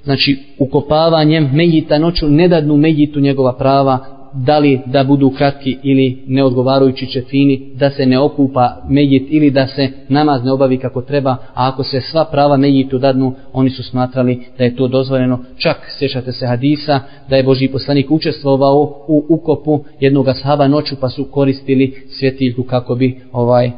[0.05, 6.23] znači ukopavanjem mejita noću ne dadnu mejitu njegova prava da li da budu kratki ili
[6.27, 11.31] neodgovarajući čefini da se ne okupa mejit ili da se namaz ne obavi kako treba
[11.31, 15.39] a ako se sva prava mejitu dadnu oni su smatrali da je to dozvoljeno.
[15.57, 21.09] Čak sjećate se hadisa da je Boži poslanik učestvovao u ukopu jednog ashaba noću pa
[21.09, 23.71] su koristili svjetiljku kako bi ovaj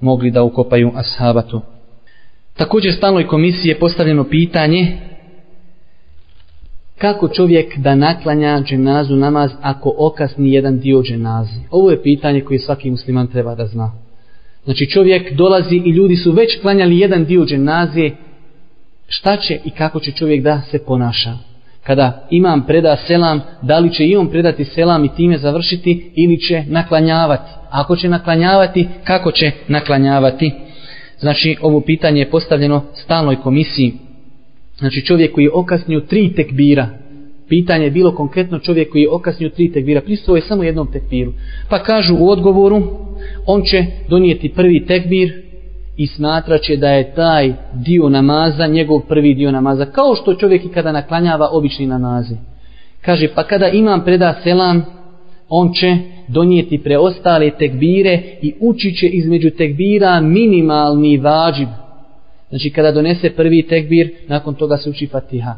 [0.00, 1.60] mogli da ukopaju ashabatu
[2.56, 5.07] Također stalnoj komisiji je postavljeno pitanje
[6.98, 11.60] kako čovjek da naklanja dženazu namaz ako okasni jedan dio dženazi?
[11.70, 13.92] Ovo je pitanje koje svaki musliman treba da zna.
[14.64, 18.16] Znači čovjek dolazi i ljudi su već klanjali jedan dio dženazije,
[19.08, 21.32] šta će i kako će čovjek da se ponaša?
[21.82, 26.40] Kada imam preda selam, da li će i on predati selam i time završiti ili
[26.40, 27.50] će naklanjavati?
[27.70, 30.52] Ako će naklanjavati, kako će naklanjavati?
[31.18, 33.94] Znači ovo pitanje je postavljeno stalnoj komisiji
[34.78, 36.88] Znači čovjek koji je okasnio tri tekbira.
[37.48, 40.00] Pitanje je bilo konkretno čovjek koji je okasnio tri tekbira.
[40.00, 41.32] Pristuo je samo jednom tekbiru.
[41.70, 42.82] Pa kažu u odgovoru,
[43.46, 45.42] on će donijeti prvi tekbir
[45.96, 49.84] i smatraće da je taj dio namaza njegov prvi dio namaza.
[49.84, 52.34] Kao što čovjek i kada naklanjava obični namaze.
[53.00, 54.84] Kaže, pa kada imam preda selam,
[55.48, 55.96] on će
[56.28, 61.68] donijeti preostale tekbire i učiće između tekbira minimalni vađib.
[62.48, 65.54] Znači kada donese prvi tekbir, nakon toga se uči fatiha.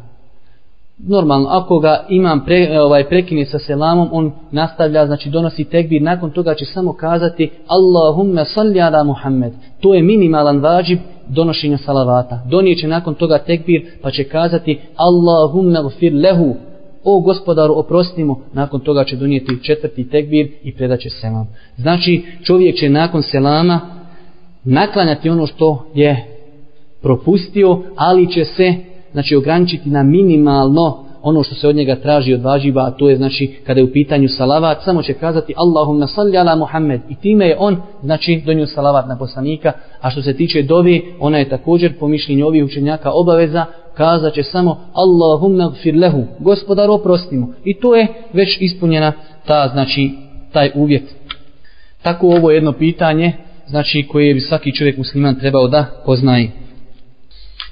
[1.07, 6.31] normalno, ako ga imam pre, ovaj, prekine sa selamom, on nastavlja, znači donosi tekbir, nakon
[6.31, 9.53] toga će samo kazati Allahumma salli ala Muhammed.
[9.79, 12.43] To je minimalan vađib donošenja salavata.
[12.49, 16.55] Donijeće nakon toga tekbir, pa će kazati Allahumme gfir lehu.
[17.03, 18.35] O gospodaru, oprosti mu.
[18.53, 21.47] nakon toga će donijeti četvrti tekbir i predaće selam.
[21.77, 23.79] Znači, čovjek će nakon selama
[24.63, 26.30] naklanjati ono što je
[27.01, 28.73] propustio, ali će se
[29.11, 33.15] znači ograničiti na minimalno ono što se od njega traži od važiba, a to je
[33.15, 37.47] znači kada je u pitanju salavat, samo će kazati Allahumma salli ala Muhammed i time
[37.47, 41.99] je on znači donio salavat na poslanika, a što se tiče dovi, ona je također
[41.99, 43.65] po mišljenju ovih učenjaka obaveza,
[43.97, 47.53] kazat će samo Allahumma gfir lehu, gospodar oprostimo.
[47.63, 49.13] I to je već ispunjena
[49.45, 50.11] ta, znači,
[50.51, 51.03] taj uvjet.
[52.01, 53.33] Tako ovo je jedno pitanje,
[53.67, 56.60] znači koje bi svaki čovjek musliman trebao da poznaje.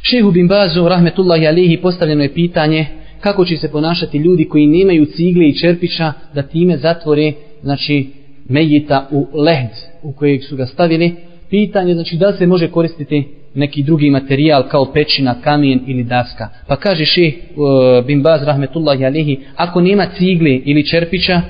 [0.02, 2.86] Šehu bin Bazu, rahmetullahi alihi, postavljeno je pitanje
[3.20, 8.08] kako će se ponašati ljudi koji nemaju cigle i čerpića da time zatvore, znači,
[8.50, 9.72] mejita u lehd
[10.04, 11.16] u kojeg su ga stavili.
[11.50, 16.50] Pitanje, znači, da se može koristiti neki drugi materijal kao pećina, kamijen ili daska.
[16.68, 21.42] Pa kaže šeh uh, bin Baz, rahmetullahi alihi, ako nema cigle ili čerpića,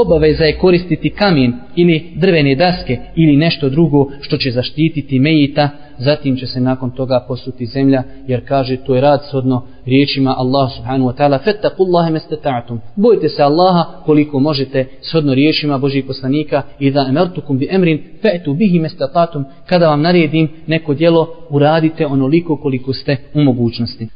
[0.00, 6.36] obaveza je koristiti kamen ili drvene daske ili nešto drugo što će zaštititi mejita, zatim
[6.36, 11.10] će se nakon toga posuti zemlja, jer kaže to je rad sodno riječima Allah subhanahu
[11.10, 12.78] wa ta'ala fettakullahe mestata'atum.
[12.96, 18.54] bojte se Allaha koliko možete sodno riječima Božih poslanika i da emertukum bi emrin fe'tu
[18.54, 24.08] bihi mestata'atum kada vam naredim neko djelo uradite onoliko koliko ste u mogućnosti.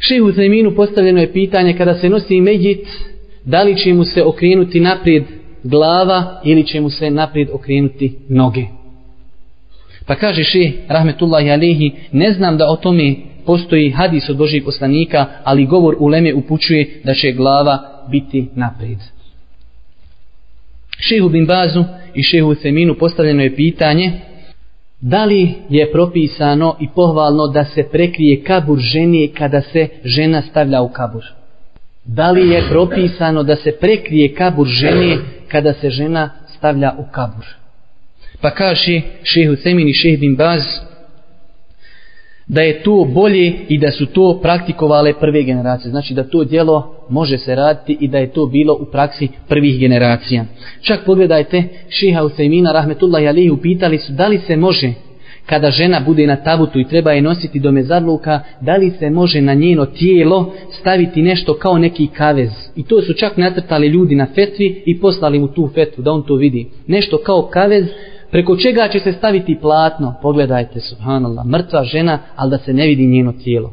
[0.00, 2.88] Šehu Zajminu postavljeno je pitanje kada se nosi mejit
[3.44, 5.24] da li će mu se okrenuti naprijed
[5.64, 8.64] glava ili će mu se naprijed okrenuti noge.
[10.06, 13.14] Pa kaže še, rahmetullahi Alehi, ne znam da o tome
[13.46, 17.78] postoji hadis od Božih poslanika, ali govor u Leme upućuje da će glava
[18.10, 18.98] biti naprijed.
[20.98, 24.12] Šehu bin Bazu i šehu Seminu postavljeno je pitanje
[25.00, 30.82] da li je propisano i pohvalno da se prekrije kabur ženije kada se žena stavlja
[30.82, 31.24] u kabur
[32.04, 37.44] da li je propisano da se prekrije kabur žene kada se žena stavlja u kabur.
[38.40, 40.62] Pa kaže šeh Husemin i šeh bin Baz
[42.46, 45.90] da je to bolje i da su to praktikovale prve generacije.
[45.90, 49.78] Znači da to djelo može se raditi i da je to bilo u praksi prvih
[49.78, 50.44] generacija.
[50.80, 54.92] Čak pogledajte, šeha Usaimina rahmetullahi alihi upitali su da li se može
[55.46, 59.40] kada žena bude na tabutu i treba je nositi do mezarluka, da li se može
[59.40, 62.50] na njeno tijelo staviti nešto kao neki kavez.
[62.76, 66.22] I to su čak natrtali ljudi na fetvi i poslali mu tu fetvu da on
[66.22, 66.66] to vidi.
[66.86, 67.84] Nešto kao kavez
[68.30, 70.14] preko čega će se staviti platno.
[70.22, 73.72] Pogledajte, subhanallah, mrtva žena, ali da se ne vidi njeno tijelo.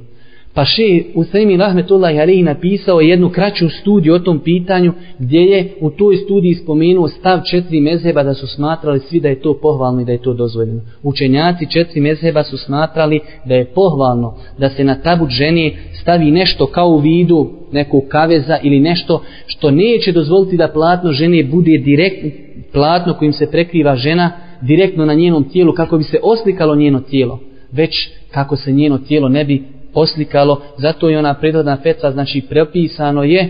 [0.53, 5.89] Pa še Usaimin Rahmetullahi Alihi napisao jednu kraću studiju o tom pitanju gdje je u
[5.89, 10.05] toj studiji spomenuo stav četiri mezheba da su smatrali svi da je to pohvalno i
[10.05, 10.81] da je to dozvoljeno.
[11.03, 16.65] Učenjaci četiri mezheba su smatrali da je pohvalno da se na tabut žene stavi nešto
[16.65, 22.29] kao u vidu nekog kaveza ili nešto što neće dozvoliti da platno žene bude direktno
[22.73, 27.39] platno kojim se prekriva žena direktno na njenom tijelu kako bi se oslikalo njeno tijelo
[27.71, 33.23] već kako se njeno tijelo ne bi oslikalo, zato je ona prirodna fetva, znači prepisano
[33.23, 33.49] je,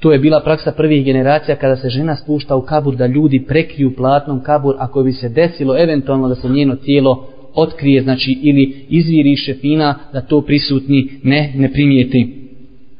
[0.00, 3.96] to je bila praksa prvih generacija kada se žena spušta u kabur da ljudi prekriju
[3.96, 9.36] platnom kabur ako bi se desilo eventualno da se njeno tijelo otkrije, znači ili izviri
[9.36, 12.48] šefina da to prisutni ne, ne primijeti.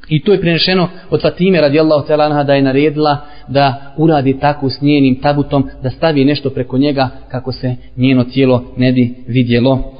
[0.08, 3.18] I to je prenešeno od Fatime radijallahu ta'ala da je naredila
[3.48, 8.64] da uradi tako s njenim tabutom, da stavi nešto preko njega kako se njeno tijelo
[8.76, 9.97] ne bi vidjelo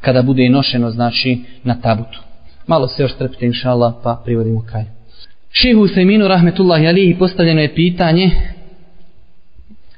[0.00, 2.20] kada bude nošeno znači na tabutu.
[2.66, 4.84] Malo se još trpite inša Allah pa privodimo kaj.
[5.50, 8.30] Šihu Seminu rahmetullahi alihi postavljeno je pitanje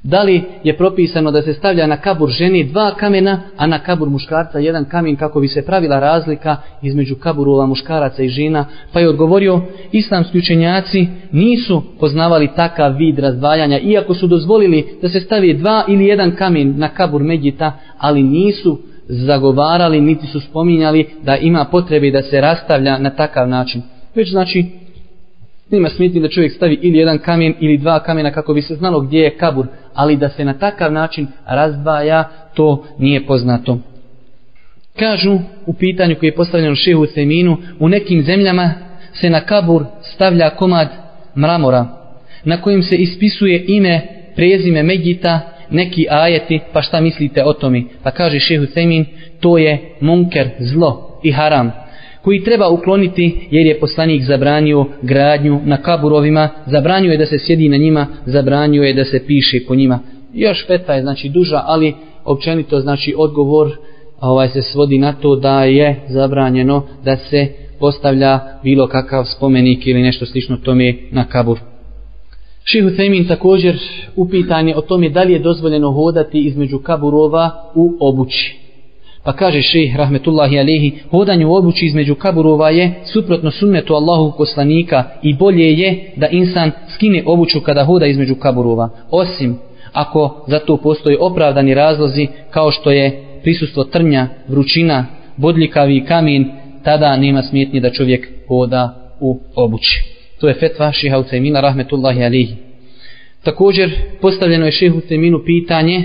[0.03, 4.09] da li je propisano da se stavlja na kabur ženi dva kamena, a na kabur
[4.09, 9.09] muškarca jedan kamen kako bi se pravila razlika između kaburova muškaraca i žena, pa je
[9.09, 15.85] odgovorio islamski učenjaci nisu poznavali takav vid razdvajanja, iako su dozvolili da se stavi dva
[15.87, 22.11] ili jedan kamen na kabur Medjita, ali nisu zagovarali, niti su spominjali da ima potrebe
[22.11, 23.81] da se rastavlja na takav način.
[24.15, 24.65] Već znači,
[25.71, 28.99] nima smetni da čovjek stavi ili jedan kamen ili dva kamena kako bi se znalo
[28.99, 33.77] gdje je kabur, ali da se na takav način razdvaja, to nije poznato.
[34.99, 38.73] Kažu u pitanju koji je postavljeno šehu Seminu, u nekim zemljama
[39.13, 40.87] se na kabur stavlja komad
[41.37, 41.85] mramora,
[42.43, 44.01] na kojim se ispisuje ime,
[44.35, 45.39] prezime Megita,
[45.71, 47.83] neki ajeti, pa šta mislite o tome?
[48.03, 49.05] Pa kaže šehu Semin,
[49.39, 51.71] to je munker, zlo i haram.
[52.21, 57.69] koji treba ukloniti jer je poslanik zabranio gradnju na kaburovima, zabranio je da se sjedi
[57.69, 59.99] na njima, zabranio je da se piše po njima.
[60.33, 61.93] Još feta je znači duža, ali
[62.25, 63.71] općenito znači odgovor
[64.21, 67.47] ovaj se svodi na to da je zabranjeno da se
[67.79, 71.59] postavlja bilo kakav spomenik ili nešto slično tome na kabur.
[72.71, 73.77] Šihu Sejmin također
[74.15, 78.57] upitan je o tome da li je dozvoljeno hodati između kaburova u obući.
[79.23, 85.03] Pa kaže šejh rahmetullahi alehi, hodanje u obući između kaburova je suprotno sunnetu Allahu poslanika
[85.23, 88.89] i bolje je da insan skine obuću kada hoda između kaburova.
[89.11, 89.57] Osim
[89.93, 95.05] ako za to postoje opravdani razlozi kao što je prisustvo trnja, vrućina,
[95.37, 96.51] bodljikavi kamen,
[96.83, 100.18] tada nema smjetnje da čovjek hoda u obući.
[100.39, 102.55] To je fetva šeha Ucajmina rahmetullahi alihi.
[103.43, 106.03] Također postavljeno je šehu Ucajminu pitanje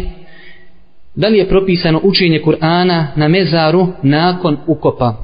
[1.15, 5.15] da li je propisano učenje Kur'ana na mezaru nakon ukopa.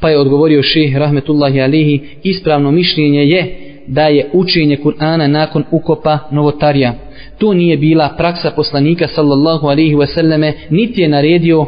[0.00, 6.18] Pa je odgovorio šeh rahmetullahi alihi ispravno mišljenje je da je učenje Kur'ana nakon ukopa
[6.30, 6.94] novotarija.
[7.38, 11.66] To nije bila praksa poslanika sallallahu alihi wasallame, niti je naredio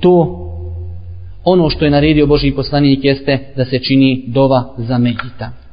[0.00, 0.40] to
[1.44, 5.63] ono što je naredio Boži poslanik jeste da se čini dova za mehita.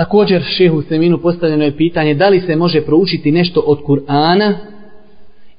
[0.00, 4.54] Također šehu Seminu postavljeno je pitanje da li se može proučiti nešto od Kur'ana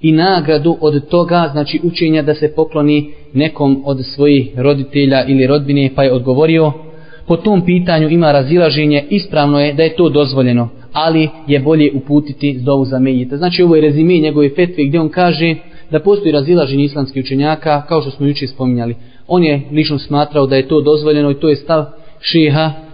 [0.01, 5.89] i nagradu od toga, znači učenja da se pokloni nekom od svojih roditelja ili rodbine,
[5.95, 6.71] pa je odgovorio,
[7.27, 12.59] po tom pitanju ima razilaženje, ispravno je da je to dozvoljeno, ali je bolje uputiti
[12.59, 13.37] dovu za medita.
[13.37, 15.55] Znači ovo je rezime njegove fetve gdje on kaže
[15.91, 18.95] da postoji razilaženje islamskih učenjaka, kao što smo jučer spominjali.
[19.27, 21.85] On je lično smatrao da je to dozvoljeno i to je stav
[22.19, 22.90] šeha,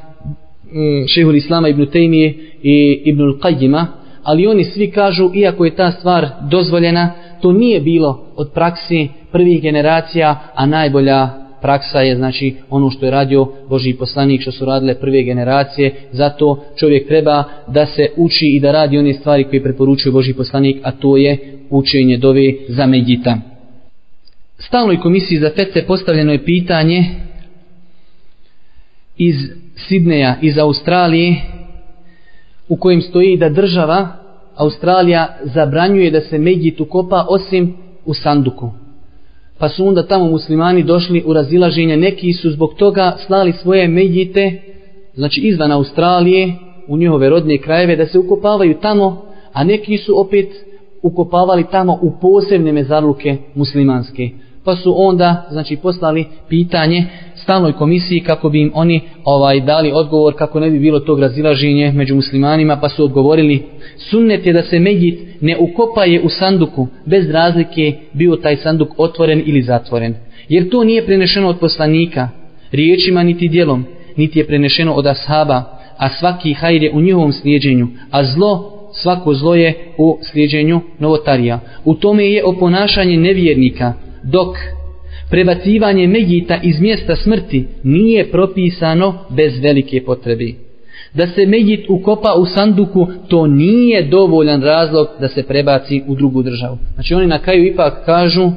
[0.72, 3.86] Mm, šehul Islama ibn Tejmije i ibn Qajima,
[4.24, 7.12] ali oni svi kažu, iako je ta stvar dozvoljena,
[7.42, 11.30] to nije bilo od praksi prvih generacija, a najbolja
[11.62, 15.96] praksa je znači ono što je radio Boži poslanik što su radile prve generacije.
[16.12, 20.78] Zato čovjek treba da se uči i da radi one stvari koje preporučuje Boži poslanik
[20.84, 21.38] a to je
[21.70, 23.38] učenje dove za medjita
[24.60, 27.06] stalnoj komisiji za fece postavljeno je pitanje
[29.18, 29.36] iz
[29.78, 31.36] Sidneja iz Australije
[32.70, 34.08] u kojem stoji da država
[34.56, 37.76] Australija zabranjuje da se medjit ukopa osim
[38.06, 38.72] u sanduku.
[39.58, 44.62] Pa su onda tamo muslimani došli u razilaženje, neki su zbog toga slali svoje medjite,
[45.14, 46.54] znači izvan Australije,
[46.88, 50.48] u njihove rodne krajeve, da se ukopavaju tamo, a neki su opet
[51.02, 54.30] ukopavali tamo u posebne mezarluke muslimanske
[54.68, 57.06] pa su onda znači poslali pitanje
[57.48, 61.92] stalnoj komisiji kako bi im oni ovaj dali odgovor kako ne bi bilo tog razilaženje
[61.92, 63.64] među muslimanima pa su odgovorili
[63.98, 69.44] sunnet je da se medjit ne ukopaje u sanduku bez razlike bio taj sanduk otvoren
[69.46, 70.16] ili zatvoren
[70.50, 72.30] jer to nije prenešeno od poslanika
[72.72, 73.86] riječima niti dijelom
[74.16, 75.64] niti je prenešeno od ashaba
[75.98, 81.60] a svaki hajr je u njihovom slijedženju a zlo svako zlo je u slijeđenju novotarija.
[81.86, 83.94] U tome je oponašanje nevjernika
[84.24, 84.58] dok
[85.30, 90.54] prebacivanje Megita iz mjesta smrti nije propisano bez velike potrebe.
[91.14, 96.44] Da se Megit ukopa u sanduku, to nije dovoljan razlog da se prebaci u drugu
[96.44, 96.78] državu.
[96.94, 98.52] Znači oni na kraju ipak kažu,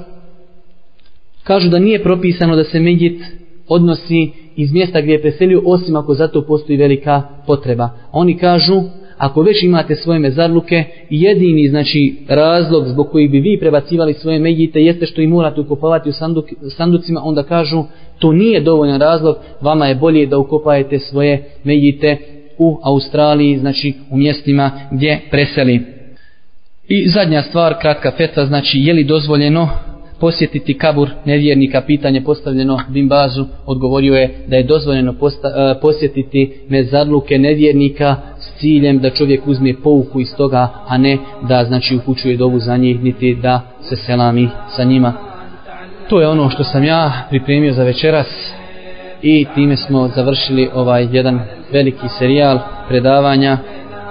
[1.45, 3.23] kažu da nije propisano da se Megit
[3.69, 7.91] odnosi iz mjesta gdje je preselio, osim ako zato postoji velika potreba.
[8.13, 8.83] Oni kažu,
[9.21, 14.81] ako već imate svoje mezarluke, jedini znači razlog zbog koji bi vi prebacivali svoje medjite
[14.81, 16.45] jeste što i morate ukopavati u sanduk,
[16.77, 17.85] sanducima, onda kažu
[18.19, 22.17] to nije dovoljan razlog, vama je bolje da ukopajete svoje medjite
[22.59, 25.81] u Australiji, znači u mjestima gdje preseli.
[26.89, 29.69] I zadnja stvar, kratka feta, znači je li dozvoljeno
[30.21, 37.39] posjetiti kabur nevjernika, pitanje postavljeno Bimbazu, odgovorio je da je dozvoljeno posta, e, posjetiti mezarluke
[37.39, 38.17] nevjernika
[38.61, 42.77] s ciljem da čovjek uzme pouku iz toga, a ne da znači upućuje dovu za
[42.77, 45.13] njih, niti da se selami sa njima.
[46.09, 48.27] To je ono što sam ja pripremio za večeras
[49.23, 51.41] i time smo završili ovaj jedan
[51.73, 52.59] veliki serijal
[52.89, 53.59] predavanja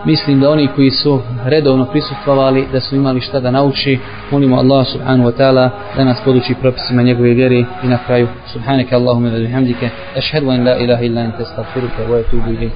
[0.06, 4.00] mislim da oni koji su redovno prisustvovali da su imali šta da nauči
[4.32, 8.96] molimo Allah subhanahu wa ta'ala da nas poduči propisima njegove vjere i na kraju subhanaka
[8.96, 9.90] Allahumma wa bihamdike.
[10.18, 12.72] ashhadu an la ilaha illa anta astaghfiruka wa atubu ilayk